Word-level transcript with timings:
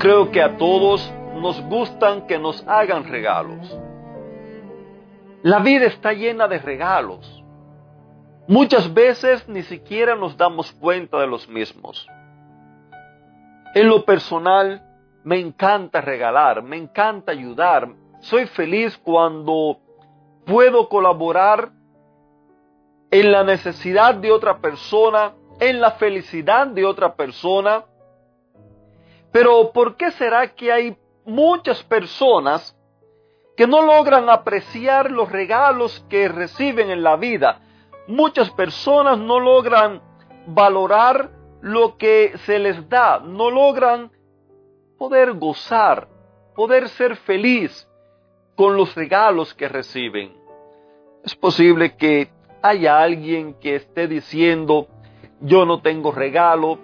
Creo 0.00 0.30
que 0.30 0.42
a 0.42 0.56
todos 0.56 1.12
nos 1.36 1.60
gustan 1.66 2.26
que 2.26 2.38
nos 2.38 2.66
hagan 2.66 3.04
regalos. 3.04 3.78
La 5.42 5.58
vida 5.58 5.86
está 5.86 6.14
llena 6.14 6.48
de 6.48 6.58
regalos. 6.58 7.44
Muchas 8.48 8.92
veces 8.92 9.46
ni 9.46 9.62
siquiera 9.62 10.16
nos 10.16 10.38
damos 10.38 10.72
cuenta 10.72 11.18
de 11.20 11.26
los 11.26 11.46
mismos. 11.48 12.08
En 13.74 13.88
lo 13.88 14.04
personal, 14.06 14.82
me 15.22 15.38
encanta 15.38 16.00
regalar, 16.00 16.62
me 16.62 16.78
encanta 16.78 17.32
ayudar. 17.32 17.90
Soy 18.20 18.46
feliz 18.46 18.96
cuando 18.96 19.80
puedo 20.46 20.88
colaborar 20.88 21.72
en 23.10 23.30
la 23.30 23.44
necesidad 23.44 24.14
de 24.14 24.32
otra 24.32 24.60
persona, 24.60 25.34
en 25.60 25.78
la 25.78 25.92
felicidad 25.92 26.68
de 26.68 26.86
otra 26.86 27.14
persona 27.14 27.84
pero 29.32 29.72
¿por 29.72 29.96
qué 29.96 30.10
será 30.12 30.54
que 30.54 30.72
hay 30.72 30.96
muchas 31.24 31.82
personas 31.84 32.76
que 33.56 33.66
no 33.66 33.82
logran 33.82 34.28
apreciar 34.28 35.10
los 35.10 35.30
regalos 35.30 36.04
que 36.08 36.28
reciben 36.28 36.90
en 36.90 37.02
la 37.02 37.16
vida? 37.16 37.60
Muchas 38.06 38.50
personas 38.50 39.18
no 39.18 39.38
logran 39.38 40.02
valorar 40.46 41.30
lo 41.60 41.96
que 41.96 42.32
se 42.46 42.58
les 42.58 42.88
da, 42.88 43.20
no 43.20 43.50
logran 43.50 44.10
poder 44.98 45.34
gozar, 45.34 46.08
poder 46.54 46.88
ser 46.88 47.16
feliz 47.16 47.86
con 48.56 48.76
los 48.76 48.94
regalos 48.94 49.54
que 49.54 49.68
reciben. 49.68 50.34
Es 51.24 51.34
posible 51.34 51.96
que 51.96 52.30
haya 52.62 53.00
alguien 53.00 53.54
que 53.54 53.76
esté 53.76 54.08
diciendo, 54.08 54.88
yo 55.40 55.64
no 55.64 55.80
tengo 55.80 56.12
regalo, 56.12 56.78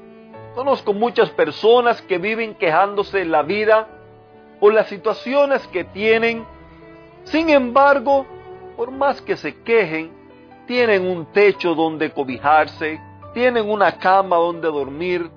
Conozco 0.57 0.95
muchas 0.95 1.29
personas 1.29 2.01
que 2.01 2.17
viven 2.17 2.55
quejándose 2.55 3.21
en 3.21 3.31
la 3.31 3.43
vida 3.43 3.89
por 4.59 4.73
las 4.73 4.89
situaciones 4.89 5.67
que 5.67 5.85
tienen. 5.85 6.47
Sin 7.25 7.51
embargo, 7.51 8.25
por 8.75 8.91
más 8.91 9.21
que 9.21 9.37
se 9.37 9.61
quejen, 9.65 10.11
tienen 10.67 11.07
un 11.07 11.27
techo 11.27 11.75
donde 11.75 12.11
cobijarse, 12.11 12.99
tienen 13.35 13.69
una 13.69 13.99
cama 13.99 14.37
donde 14.37 14.69
dormir, 14.69 15.31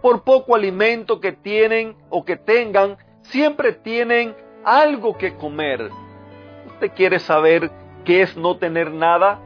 por 0.00 0.22
poco 0.22 0.54
alimento 0.54 1.18
que 1.18 1.32
tienen 1.32 1.96
o 2.08 2.24
que 2.24 2.36
tengan, 2.36 2.96
siempre 3.22 3.72
tienen 3.72 4.36
algo 4.62 5.18
que 5.18 5.34
comer. 5.34 5.90
¿Usted 6.68 6.92
quiere 6.94 7.18
saber 7.18 7.72
qué 8.04 8.22
es 8.22 8.36
no 8.36 8.56
tener 8.56 8.92
nada? 8.92 9.40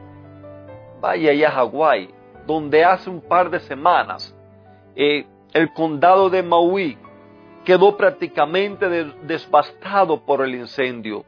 Vaya 1.01 1.31
allá 1.31 1.47
a 1.47 1.51
Hawái, 1.53 2.13
donde 2.45 2.85
hace 2.85 3.09
un 3.09 3.21
par 3.21 3.49
de 3.49 3.59
semanas 3.61 4.35
eh, 4.95 5.25
el 5.53 5.73
condado 5.73 6.29
de 6.29 6.43
Maui 6.43 6.97
quedó 7.63 7.97
prácticamente 7.97 8.87
devastado 9.23 10.21
por 10.25 10.41
el 10.41 10.55
incendio. 10.55 11.25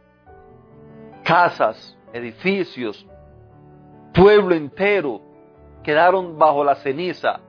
Casas, 1.23 1.97
edificios, 2.13 3.05
pueblo 4.13 4.55
entero 4.55 5.21
quedaron 5.83 6.37
bajo 6.37 6.63
la 6.63 6.75
ceniza. 6.75 7.39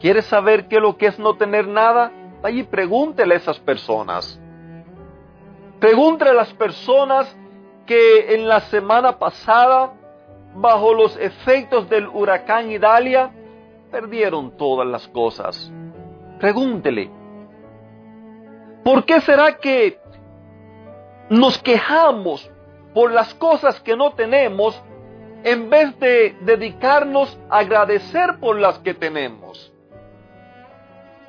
¿Quieres 0.00 0.26
saber 0.26 0.68
qué 0.68 0.76
es 0.76 0.82
lo 0.82 0.96
que 0.96 1.06
es 1.06 1.18
no 1.18 1.36
tener 1.36 1.66
nada? 1.66 2.12
Vaya 2.42 2.60
y 2.60 2.64
pregúntele 2.64 3.34
a 3.34 3.38
esas 3.38 3.58
personas. 3.58 4.40
Pregúntele 5.80 6.30
a 6.30 6.34
las 6.34 6.52
personas 6.54 7.34
que 7.86 8.34
en 8.34 8.48
la 8.48 8.60
semana 8.60 9.18
pasada, 9.18 9.92
bajo 10.54 10.92
los 10.94 11.16
efectos 11.18 11.88
del 11.88 12.08
huracán 12.08 12.70
Idalia, 12.70 13.32
perdieron 13.96 14.54
todas 14.58 14.86
las 14.86 15.08
cosas. 15.08 15.72
Pregúntele, 16.38 17.10
¿por 18.84 19.06
qué 19.06 19.22
será 19.22 19.56
que 19.56 19.98
nos 21.30 21.56
quejamos 21.56 22.50
por 22.92 23.10
las 23.10 23.32
cosas 23.32 23.80
que 23.80 23.96
no 23.96 24.12
tenemos 24.12 24.78
en 25.44 25.70
vez 25.70 25.98
de 25.98 26.36
dedicarnos 26.42 27.38
a 27.48 27.60
agradecer 27.60 28.38
por 28.38 28.60
las 28.60 28.78
que 28.80 28.92
tenemos? 28.92 29.72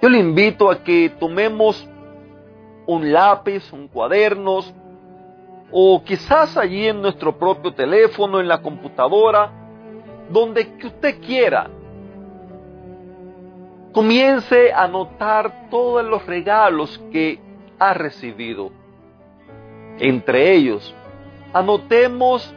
Yo 0.01 0.09
le 0.09 0.19
invito 0.19 0.69
a 0.69 0.83
que 0.83 1.09
tomemos 1.17 1.87
un 2.85 3.13
lápiz, 3.13 3.71
un 3.71 3.87
cuaderno, 3.87 4.59
o 5.71 6.03
quizás 6.03 6.57
allí 6.57 6.85
en 6.85 7.01
nuestro 7.01 7.37
propio 7.37 7.73
teléfono, 7.73 8.41
en 8.41 8.49
la 8.49 8.61
computadora, 8.61 9.53
donde 10.29 10.69
usted 10.83 11.21
quiera, 11.21 11.69
comience 13.97 14.71
a 14.71 14.87
notar 14.87 15.71
todos 15.71 16.05
los 16.05 16.23
regalos 16.27 17.01
que 17.11 17.39
ha 17.79 17.95
recibido. 17.95 18.69
Entre 19.97 20.53
ellos, 20.53 20.93
anotemos 21.51 22.53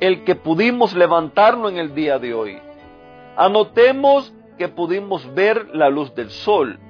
el 0.00 0.24
que 0.24 0.34
pudimos 0.34 0.92
levantarnos 0.92 1.70
en 1.70 1.78
el 1.78 1.94
día 1.94 2.18
de 2.18 2.34
hoy. 2.34 2.58
Anotemos 3.36 4.34
que 4.58 4.66
pudimos 4.66 5.32
ver 5.36 5.68
la 5.72 5.88
luz 5.88 6.12
del 6.16 6.30
sol. 6.30 6.80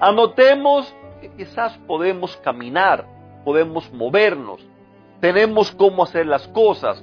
Anotemos 0.00 0.94
que 1.22 1.30
quizás 1.30 1.78
podemos 1.86 2.36
caminar, 2.36 3.06
podemos 3.42 3.90
movernos, 3.90 4.60
tenemos 5.18 5.70
cómo 5.70 6.02
hacer 6.02 6.26
las 6.26 6.46
cosas. 6.48 7.02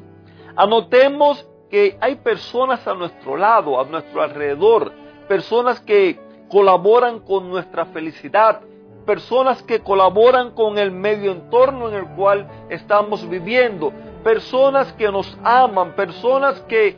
Anotemos 0.55 1.49
que 1.71 1.97
hay 1.99 2.17
personas 2.17 2.87
a 2.87 2.93
nuestro 2.93 3.37
lado, 3.37 3.81
a 3.81 3.85
nuestro 3.85 4.21
alrededor, 4.21 5.03
personas 5.27 5.79
que 5.79 6.19
colaboran 6.49 7.19
con 7.19 7.49
nuestra 7.49 7.85
felicidad, 7.85 8.61
personas 9.05 9.61
que 9.63 9.81
colaboran 9.81 10.51
con 10.51 10.77
el 10.77 10.91
medio 10.91 11.31
entorno 11.31 11.89
en 11.89 11.95
el 11.95 12.07
cual 12.15 12.47
estamos 12.69 13.27
viviendo, 13.29 13.91
personas 14.23 14.91
que 14.93 15.11
nos 15.11 15.37
aman, 15.43 15.93
personas 15.93 16.59
que 16.61 16.97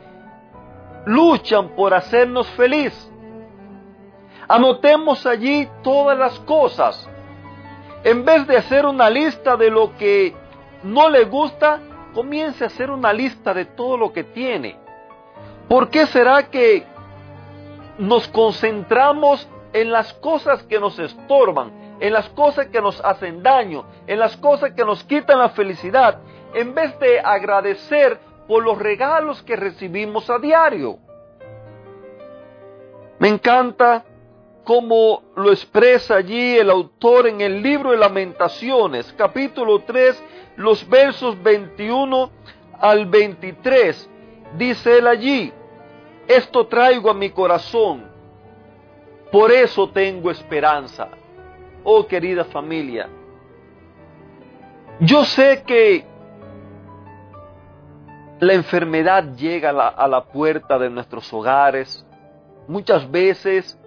luchan 1.04 1.70
por 1.70 1.94
hacernos 1.94 2.48
feliz. 2.50 2.92
Anotemos 4.48 5.26
allí 5.26 5.68
todas 5.82 6.18
las 6.18 6.38
cosas. 6.40 7.08
En 8.04 8.24
vez 8.24 8.46
de 8.46 8.56
hacer 8.56 8.86
una 8.86 9.10
lista 9.10 9.56
de 9.56 9.70
lo 9.70 9.96
que 9.96 10.34
no 10.82 11.10
le 11.10 11.24
gusta, 11.24 11.80
comience 12.14 12.64
a 12.64 12.68
hacer 12.68 12.90
una 12.90 13.12
lista 13.12 13.52
de 13.52 13.66
todo 13.66 13.96
lo 13.96 14.12
que 14.12 14.24
tiene. 14.24 14.76
¿Por 15.68 15.90
qué 15.90 16.06
será 16.06 16.48
que 16.48 16.86
nos 17.98 18.28
concentramos 18.28 19.48
en 19.72 19.92
las 19.92 20.12
cosas 20.14 20.62
que 20.64 20.80
nos 20.80 20.98
estorban, 20.98 21.96
en 22.00 22.12
las 22.12 22.28
cosas 22.30 22.66
que 22.66 22.80
nos 22.80 23.04
hacen 23.04 23.42
daño, 23.42 23.84
en 24.06 24.18
las 24.18 24.36
cosas 24.36 24.72
que 24.72 24.84
nos 24.84 25.04
quitan 25.04 25.38
la 25.38 25.50
felicidad, 25.50 26.20
en 26.54 26.74
vez 26.74 26.98
de 27.00 27.20
agradecer 27.20 28.18
por 28.46 28.64
los 28.64 28.78
regalos 28.78 29.42
que 29.42 29.56
recibimos 29.56 30.30
a 30.30 30.38
diario. 30.38 30.98
Me 33.18 33.28
encanta 33.28 34.04
cómo 34.64 35.22
lo 35.34 35.50
expresa 35.50 36.16
allí 36.16 36.56
el 36.56 36.70
autor 36.70 37.26
en 37.26 37.40
el 37.40 37.62
libro 37.62 37.90
de 37.90 37.96
lamentaciones, 37.96 39.12
capítulo 39.16 39.80
3, 39.80 40.22
los 40.56 40.88
versos 40.88 41.42
21 41.42 42.30
al 42.80 43.06
23. 43.06 44.08
Dice 44.56 44.98
él 44.98 45.06
allí, 45.06 45.52
esto 46.28 46.66
traigo 46.66 47.10
a 47.10 47.14
mi 47.14 47.30
corazón. 47.30 48.06
Por 49.32 49.50
eso 49.50 49.88
tengo 49.88 50.30
esperanza. 50.30 51.08
Oh 51.84 52.06
querida 52.06 52.44
familia, 52.44 53.08
yo 55.00 55.24
sé 55.24 55.62
que 55.64 56.04
la 58.40 58.52
enfermedad 58.52 59.36
llega 59.36 59.70
a 59.70 60.08
la, 60.08 60.24
puerta 60.24 60.78
de 60.78 60.90
nuestros 60.90 61.32
hogares. 61.32 62.04
Muchas 62.66 63.08
veces 63.08 63.78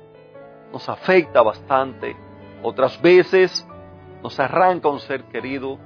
nos 0.72 0.88
afecta 0.88 1.42
bastante. 1.42 2.16
Otras 2.64 3.02
veces 3.02 3.68
nos 4.24 4.40
arranca 4.40 4.88
un 4.88 5.00
ser 5.02 5.26
querido. 5.26 5.78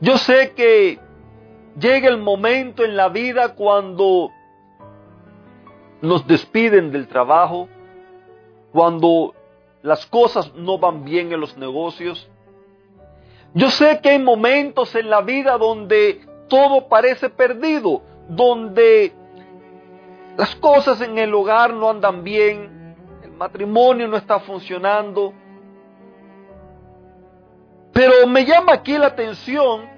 Yo 0.00 0.18
sé 0.18 0.52
que 0.54 0.98
llega 1.78 2.08
el 2.08 2.18
momento 2.18 2.84
en 2.84 2.96
la 2.96 3.08
vida 3.08 3.54
cuando 3.54 4.30
nos 6.00 6.26
despiden 6.26 6.90
del 6.90 7.08
trabajo, 7.08 7.68
cuando 8.72 9.34
las 9.82 10.06
cosas 10.06 10.52
no 10.54 10.78
van 10.78 11.04
bien 11.04 11.32
en 11.32 11.40
los 11.40 11.56
negocios. 11.56 12.28
Yo 13.54 13.70
sé 13.70 14.00
que 14.00 14.10
hay 14.10 14.18
momentos 14.18 14.94
en 14.94 15.08
la 15.08 15.22
vida 15.22 15.56
donde 15.56 16.20
todo 16.48 16.88
parece 16.88 17.30
perdido, 17.30 18.02
donde 18.28 19.12
las 20.36 20.54
cosas 20.56 21.00
en 21.00 21.18
el 21.18 21.34
hogar 21.34 21.72
no 21.72 21.90
andan 21.90 22.22
bien, 22.22 22.96
el 23.22 23.32
matrimonio 23.32 24.06
no 24.06 24.16
está 24.16 24.38
funcionando. 24.40 25.32
Pero 27.92 28.26
me 28.26 28.44
llama 28.44 28.74
aquí 28.74 28.96
la 28.96 29.08
atención 29.08 29.88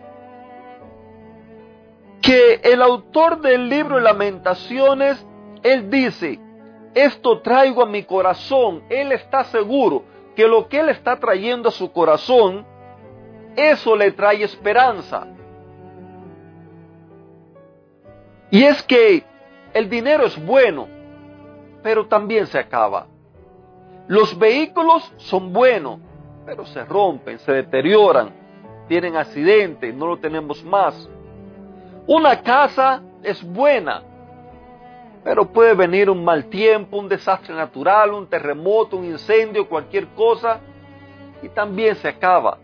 que 2.23 2.61
el 2.63 2.81
autor 2.83 3.41
del 3.41 3.69
libro 3.69 3.99
lamentaciones, 4.01 5.27
él 5.63 5.91
dice, 5.91 6.39
esto 6.95 7.41
traigo 7.41 7.83
a 7.83 7.87
mi 7.87 8.03
corazón, 8.05 8.83
él 8.89 9.13
está 9.13 9.45
seguro 9.45 10.05
que 10.35 10.47
lo 10.47 10.69
que 10.69 10.81
él 10.81 10.89
está 10.89 11.19
trayendo 11.19 11.69
a 11.69 11.73
su 11.73 11.93
corazón, 11.93 12.67
eso 13.57 13.97
le 13.97 14.13
trae 14.13 14.43
esperanza. 14.43 15.27
Y 18.51 18.65
es 18.65 18.83
que 18.83 19.25
el 19.73 19.89
dinero 19.89 20.25
es 20.25 20.45
bueno, 20.45 20.89
pero 21.83 22.07
también 22.07 22.47
se 22.47 22.59
acaba. 22.59 23.07
Los 24.09 24.37
vehículos 24.37 25.13
son 25.19 25.53
buenos, 25.53 26.01
pero 26.45 26.67
se 26.67 26.85
rompen, 26.85 27.39
se 27.39 27.53
deterioran, 27.53 28.31
tienen 28.89 29.17
accidentes, 29.17 29.95
no 29.95 30.07
lo 30.09 30.17
tenemos 30.17 30.65
más. 30.65 31.09
Una 32.09 32.43
casa 32.43 33.03
es 33.23 33.41
buena, 33.45 34.03
pero 35.23 35.47
puede 35.47 35.75
venir 35.75 36.09
un 36.09 36.25
mal 36.25 36.47
tiempo, 36.47 36.97
un 36.97 37.09
desastre 37.09 37.55
natural, 37.55 38.15
un 38.15 38.27
terremoto, 38.27 38.97
un 38.97 39.05
incendio, 39.05 39.69
cualquier 39.69 40.09
cosa, 40.09 40.61
y 41.43 41.49
también 41.49 41.95
se 41.97 42.09
acaba. 42.09 42.59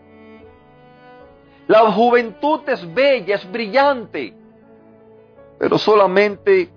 La 1.67 1.91
juventud 1.91 2.61
es 2.67 2.93
bella, 2.93 3.35
es 3.35 3.51
brillante, 3.51 4.33
pero 5.59 5.77
solamente 5.77 6.69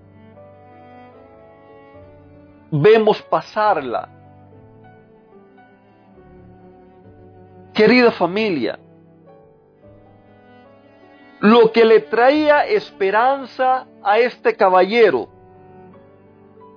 vemos 2.71 3.23
pasarla. 3.23 4.09
Querida 7.73 8.11
familia, 8.11 8.79
lo 11.41 11.73
que 11.73 11.85
le 11.85 12.00
traía 12.00 12.67
esperanza 12.67 13.87
a 14.03 14.19
este 14.19 14.56
caballero, 14.56 15.29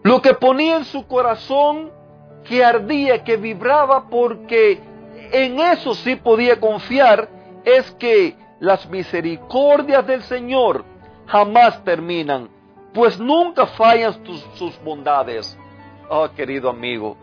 lo 0.04 0.22
que 0.22 0.34
ponía 0.34 0.78
en 0.78 0.86
su 0.86 1.08
corazón 1.08 1.92
que 2.44 2.64
ardía, 2.64 3.24
que 3.24 3.38
vibraba, 3.38 4.10
porque 4.10 4.82
en 5.32 5.60
eso 5.60 5.96
sí 5.96 6.16
podía 6.16 6.60
confiar, 6.60 7.30
es 7.64 7.90
que 7.92 8.36
las 8.60 8.88
misericordias 8.90 10.06
del 10.06 10.22
Señor 10.24 10.84
jamás 11.26 11.84
terminan, 11.84 12.50
pues 12.94 13.20
nunca 13.20 13.66
fallan 13.66 14.14
sus 14.56 14.78
bondades. 14.84 15.58
Oh, 16.10 16.28
querido 16.36 16.70
amigo, 16.70 17.16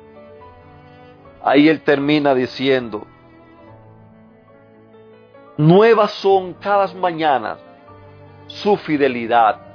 ahí 1.43 1.69
él 1.69 1.83
termina 1.83 2.35
diciendo, 2.35 3.07
nuevas 5.59 6.13
son 6.13 6.55
cada 6.55 6.93
mañana 6.95 7.59
su 8.47 8.77
fidelidad. 8.79 9.70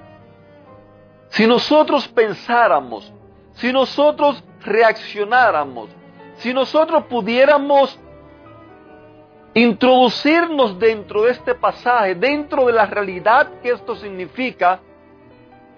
Si 1.36 1.46
nosotros 1.46 2.08
pensáramos, 2.08 3.12
si 3.56 3.74
nosotros 3.74 4.42
reaccionáramos, 4.62 5.90
si 6.38 6.54
nosotros 6.54 7.04
pudiéramos 7.10 8.00
introducirnos 9.54 10.80
dentro 10.80 11.24
de 11.24 11.32
este 11.32 11.54
pasaje, 11.54 12.16
dentro 12.16 12.68
de 12.68 12.72
la 12.72 12.86
realidad 12.86 13.50
que 13.62 13.72
esto 13.72 13.98
significa, 13.98 14.80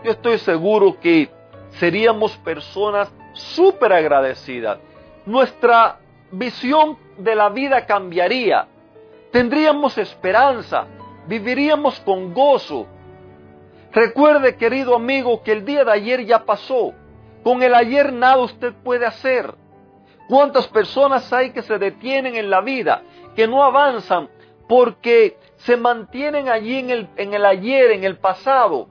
yo 0.04 0.12
estoy 0.12 0.38
seguro 0.38 1.00
que 1.00 1.28
seríamos 1.80 2.38
personas 2.38 3.12
súper 3.34 3.94
agradecidas. 3.94 4.78
Nuestra 5.26 5.98
visión 6.30 7.00
de 7.18 7.34
la 7.34 7.50
vida 7.50 7.84
cambiaría. 7.88 8.68
Tendríamos 9.32 9.98
esperanza. 9.98 10.86
Viviríamos 11.26 12.00
con 12.02 12.32
gozo. 12.32 12.86
Recuerde, 13.98 14.58
querido 14.58 14.94
amigo, 14.94 15.42
que 15.42 15.52
el 15.54 15.66
día 15.66 15.84
de 15.84 15.92
ayer 15.92 16.24
ya 16.24 16.46
pasó. 16.46 16.94
Con 17.44 17.64
el 17.64 17.74
ayer 17.74 18.14
nada 18.14 18.38
usted 18.38 18.72
puede 18.84 19.08
hacer. 19.08 19.56
¿Cuántas 20.30 20.68
personas 20.68 21.34
hay 21.34 21.50
que 21.50 21.64
se 21.64 21.80
detienen 21.80 22.36
en 22.36 22.52
la 22.52 22.62
vida, 22.62 23.02
que 23.36 23.48
no 23.48 23.64
avanzan 23.64 24.30
porque 24.70 25.40
se 25.56 25.76
mantienen 25.78 26.48
allí 26.48 26.78
en 26.78 26.92
el, 26.92 27.10
en 27.16 27.34
el 27.34 27.44
ayer, 27.44 27.90
en 27.90 28.04
el 28.04 28.18
pasado? 28.18 28.88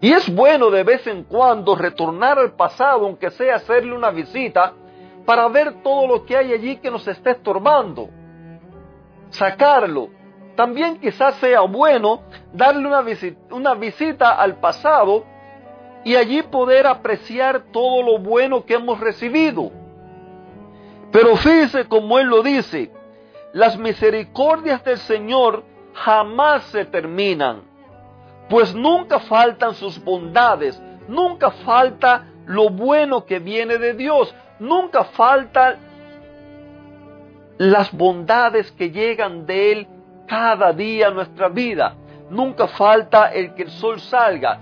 Y 0.00 0.14
es 0.14 0.34
bueno 0.34 0.68
de 0.70 0.82
vez 0.82 1.06
en 1.06 1.22
cuando 1.22 1.76
retornar 1.76 2.40
al 2.40 2.54
pasado, 2.56 3.06
aunque 3.06 3.30
sea 3.30 3.54
hacerle 3.54 3.94
una 3.94 4.10
visita, 4.10 4.72
para 5.24 5.46
ver 5.46 5.80
todo 5.84 6.08
lo 6.08 6.26
que 6.26 6.36
hay 6.36 6.52
allí 6.52 6.78
que 6.78 6.90
nos 6.90 7.06
está 7.06 7.30
estorbando. 7.30 8.08
Sacarlo. 9.28 10.19
También 10.56 10.98
quizás 10.98 11.36
sea 11.36 11.62
bueno 11.62 12.22
darle 12.52 12.86
una 12.86 13.02
visita, 13.02 13.54
una 13.54 13.74
visita 13.74 14.32
al 14.32 14.56
pasado 14.56 15.24
y 16.04 16.16
allí 16.16 16.42
poder 16.42 16.86
apreciar 16.86 17.64
todo 17.72 18.02
lo 18.02 18.18
bueno 18.18 18.64
que 18.64 18.74
hemos 18.74 19.00
recibido. 19.00 19.70
Pero 21.12 21.36
fíjese 21.36 21.86
como 21.86 22.18
Él 22.18 22.28
lo 22.28 22.42
dice, 22.42 22.90
las 23.52 23.76
misericordias 23.78 24.84
del 24.84 24.98
Señor 24.98 25.64
jamás 25.94 26.62
se 26.64 26.84
terminan 26.84 27.70
pues 28.50 28.74
nunca 28.74 29.20
faltan 29.20 29.74
sus 29.74 30.02
bondades, 30.02 30.82
nunca 31.06 31.52
falta 31.52 32.26
lo 32.46 32.68
bueno 32.68 33.24
que 33.24 33.38
viene 33.38 33.78
de 33.78 33.94
Dios, 33.94 34.34
nunca 34.58 35.04
faltan 35.04 35.76
las 37.58 37.92
bondades 37.92 38.72
que 38.72 38.90
llegan 38.90 39.46
de 39.46 39.72
Él 39.72 39.88
cada 40.30 40.72
día 40.72 41.10
nuestra 41.10 41.48
vida, 41.48 41.96
nunca 42.30 42.68
falta 42.68 43.32
el 43.32 43.52
que 43.52 43.62
el 43.64 43.70
sol 43.70 44.00
salga. 44.00 44.60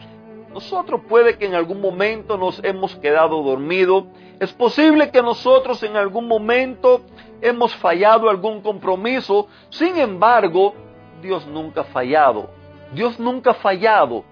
Nosotros 0.50 1.02
puede 1.06 1.36
que 1.36 1.44
en 1.44 1.54
algún 1.54 1.78
momento 1.78 2.38
nos 2.38 2.58
hemos 2.64 2.96
quedado 2.96 3.42
dormidos, 3.42 4.04
es 4.40 4.50
posible 4.54 5.10
que 5.10 5.20
nosotros 5.20 5.82
en 5.82 5.94
algún 5.94 6.26
momento 6.26 7.02
hemos 7.42 7.76
fallado 7.76 8.30
algún 8.30 8.62
compromiso, 8.62 9.46
sin 9.68 9.98
embargo, 9.98 10.72
Dios 11.20 11.46
nunca 11.46 11.82
ha 11.82 11.84
fallado. 11.84 12.48
Dios 12.94 13.20
nunca 13.20 13.50
ha 13.50 13.54
fallado 13.54 14.24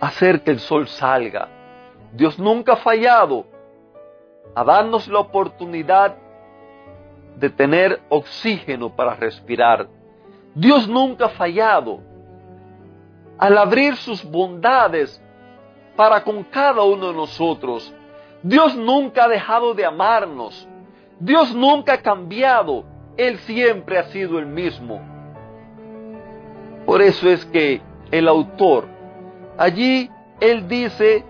hacer 0.00 0.42
que 0.42 0.50
el 0.50 0.60
sol 0.60 0.86
salga. 0.86 1.48
Dios 2.12 2.38
nunca 2.38 2.74
ha 2.74 2.76
fallado 2.76 3.46
a 4.54 4.64
darnos 4.64 5.08
la 5.08 5.20
oportunidad 5.20 6.14
de 7.36 7.48
tener 7.48 8.02
oxígeno 8.10 8.94
para 8.94 9.14
respirar. 9.14 9.88
Dios 10.54 10.88
nunca 10.88 11.26
ha 11.26 11.30
fallado 11.30 12.00
al 13.38 13.56
abrir 13.56 13.96
sus 13.96 14.24
bondades 14.24 15.22
para 15.96 16.22
con 16.22 16.44
cada 16.44 16.82
uno 16.82 17.08
de 17.08 17.14
nosotros. 17.14 17.94
Dios 18.42 18.76
nunca 18.76 19.24
ha 19.24 19.28
dejado 19.28 19.74
de 19.74 19.84
amarnos. 19.84 20.68
Dios 21.18 21.54
nunca 21.54 21.94
ha 21.94 22.02
cambiado. 22.02 22.84
Él 23.16 23.38
siempre 23.40 23.98
ha 23.98 24.04
sido 24.04 24.38
el 24.38 24.46
mismo. 24.46 25.00
Por 26.86 27.02
eso 27.02 27.28
es 27.28 27.44
que 27.46 27.80
el 28.10 28.26
autor, 28.26 28.86
allí 29.56 30.10
él 30.40 30.66
dice, 30.66 31.24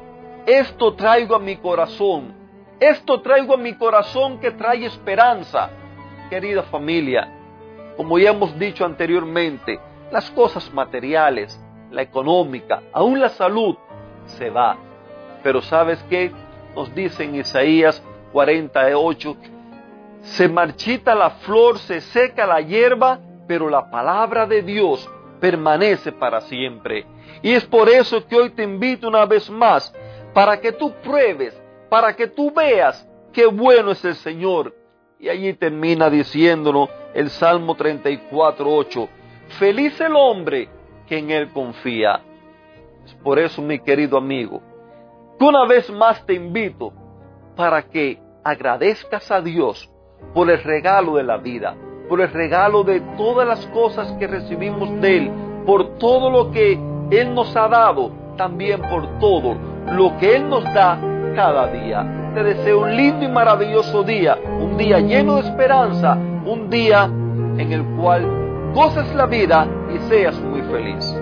esto 0.47 0.95
traigo 0.95 1.35
a 1.35 1.39
mi 1.39 1.57
corazón, 1.57 2.35
esto 2.79 3.21
traigo 3.21 3.55
a 3.55 3.59
mi 3.59 3.75
corazón 3.75 4.39
que 4.39 4.53
trae 4.53 4.87
esperanza. 4.87 5.71
Querida 6.31 6.63
familia, 6.63 7.40
como 7.97 8.19
ya 8.19 8.31
hemos 8.31 8.59
dicho 8.59 8.85
anteriormente, 8.85 9.79
las 10.11 10.31
cosas 10.31 10.73
materiales, 10.73 11.61
la 11.91 12.03
económica, 12.03 12.83
aún 12.93 13.21
la 13.21 13.29
salud, 13.29 13.77
se 14.27 14.51
va. 14.51 14.77
Pero 15.43 15.63
¿sabes 15.63 16.03
qué? 16.09 16.33
Nos 16.75 16.95
dice 16.95 17.25
en 17.25 17.37
Isaías 17.37 18.03
48, 18.33 19.37
se 20.23 20.49
marchita 20.49 21.15
la 21.15 21.31
flor, 21.31 21.79
se 21.79 22.01
seca 22.01 22.47
la 22.47 22.61
hierba, 22.61 23.21
pero 23.47 23.69
la 23.69 23.91
palabra 23.91 24.47
de 24.47 24.63
Dios 24.63 25.09
permanece 25.41 26.13
para 26.13 26.41
siempre. 26.43 27.07
Y 27.43 27.53
es 27.53 27.65
por 27.65 27.89
eso 27.89 28.27
que 28.27 28.37
hoy 28.37 28.51
te 28.51 28.63
invito 28.63 29.09
una 29.09 29.25
vez 29.25 29.51
más, 29.51 29.93
para 30.35 30.61
que 30.61 30.73
tú 30.73 30.93
pruebes, 31.03 31.61
para 31.89 32.15
que 32.15 32.29
tú 32.29 32.53
veas 32.53 33.09
qué 33.33 33.47
bueno 33.47 33.93
es 33.93 34.05
el 34.05 34.15
Señor. 34.15 34.75
Y 35.19 35.29
allí 35.29 35.53
termina 35.55 36.09
diciéndonos 36.09 36.89
el 37.15 37.31
Salmo 37.31 37.77
34.8, 37.77 39.09
feliz 39.59 40.01
el 40.01 40.15
hombre 40.15 40.69
que 41.07 41.19
en 41.19 41.31
Él 41.31 41.51
confía. 41.53 42.21
Es 43.05 43.15
por 43.15 43.39
eso, 43.39 43.61
mi 43.63 43.79
querido 43.79 44.17
amigo, 44.17 44.61
que 45.39 45.45
una 45.45 45.67
vez 45.67 45.91
más 45.91 46.25
te 46.25 46.35
invito 46.35 46.93
para 47.57 47.83
que 47.83 48.19
agradezcas 48.45 49.31
a 49.31 49.41
Dios 49.41 49.91
por 50.35 50.51
el 50.51 50.63
regalo 50.63 51.17
de 51.17 51.25
la 51.25 51.39
vida, 51.39 51.75
por 52.09 52.21
el 52.21 52.31
regalo 52.31 52.85
de 52.85 53.01
todas 53.17 53.47
las 53.47 53.67
cosas 53.69 54.13
que 54.19 54.27
recibimos 54.27 55.01
de 55.01 55.17
Él, 55.17 55.33
por 55.67 55.99
todo 55.99 56.31
lo 56.31 56.51
que 56.51 56.79
Él 57.11 57.35
nos 57.35 57.55
ha 57.57 57.69
dado, 57.69 58.11
también 58.37 58.81
por 58.83 59.19
todo 59.19 59.57
lo 59.93 60.17
que 60.19 60.37
Él 60.37 60.49
nos 60.49 60.65
da 60.65 60.99
cada 61.35 61.67
día. 61.69 62.33
Te 62.35 62.43
deseo 62.45 62.83
un 62.83 62.97
lindo 62.97 63.25
y 63.25 63.29
maravilloso 63.29 64.03
día, 64.03 64.39
un 64.61 64.77
día 64.77 65.01
lleno 65.01 65.37
de 65.37 65.49
esperanza, 65.49 66.17
un 66.45 66.71
día 66.71 67.05
en 67.05 67.73
el 67.73 67.85
cual 67.97 68.73
goces 68.75 69.15
la 69.15 69.27
vida 69.27 69.67
y 69.95 69.99
seas 70.09 70.41
muy 70.41 70.63
feliz. 70.63 71.15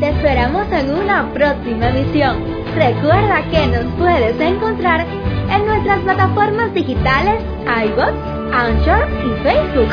Te 0.00 0.10
esperamos 0.10 0.70
en 0.70 0.90
una 0.90 1.32
próxima 1.32 1.88
emisión. 1.88 2.44
Recuerda 2.74 3.42
que 3.50 3.66
nos 3.68 3.86
puedes 3.96 4.40
encontrar 4.40 5.06
en 5.50 5.66
nuestras 5.66 6.00
plataformas 6.00 6.74
digitales 6.74 7.42
iBox, 7.64 8.12
Anchor 8.52 9.08
y 9.24 9.42
Facebook 9.42 9.88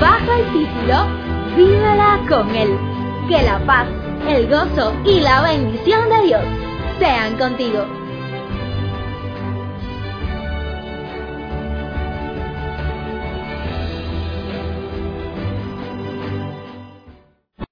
bajo 0.00 0.32
el 0.32 0.44
título 0.52 1.06
Vívela 1.56 2.20
con 2.28 2.54
Él. 2.54 2.78
Que 3.28 3.42
la 3.42 3.58
paz, 3.66 3.88
el 4.26 4.48
gozo 4.48 4.94
y 5.04 5.20
la 5.20 5.42
bendición 5.42 6.08
de 6.08 6.22
Dios 6.22 6.42
sean 6.98 7.36
contigo. 7.36 7.97